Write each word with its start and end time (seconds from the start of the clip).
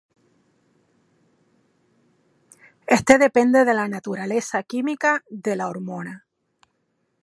Este 2.87 3.19
depende 3.19 3.65
de 3.65 3.75
la 3.75 3.87
naturaleza 3.87 4.63
química 4.63 5.23
de 5.29 5.55
la 5.55 5.67
hormona. 5.67 6.25